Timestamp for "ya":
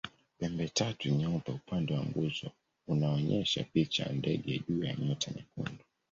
4.03-4.13, 4.83-4.95